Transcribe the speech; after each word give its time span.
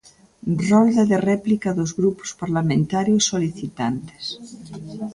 Rolda 0.69 1.03
de 1.11 1.17
réplica 1.29 1.69
dos 1.79 1.91
grupos 1.99 2.29
parlamentarios 2.41 3.23
solicitantes. 3.31 4.23